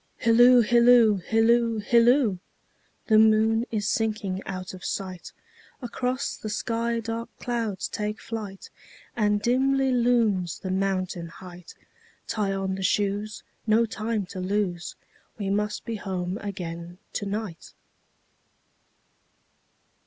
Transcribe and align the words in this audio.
Hilloo, 0.17 0.61
hilloo, 0.63 1.17
hilloo, 1.21 1.77
hilloo! 1.83 2.39
The 3.05 3.19
moon 3.19 3.67
is 3.69 3.87
sinking 3.87 4.41
out 4.47 4.73
of 4.73 4.83
sight, 4.83 5.31
Across 5.79 6.37
the 6.37 6.49
sky 6.49 6.99
dark 6.99 7.29
clouds 7.37 7.87
take 7.87 8.19
flight, 8.19 8.71
And 9.15 9.43
dimly 9.43 9.91
looms 9.91 10.57
the 10.57 10.71
mountain 10.71 11.27
height; 11.27 11.75
Tie 12.25 12.51
on 12.51 12.73
the 12.73 12.81
shoes, 12.81 13.43
no 13.67 13.85
time 13.85 14.25
to 14.33 14.39
lose, 14.39 14.95
We 15.37 15.51
must 15.51 15.85
be 15.85 15.97
home 15.97 16.39
again 16.39 16.97
to 17.13 17.27
night. 17.27 17.73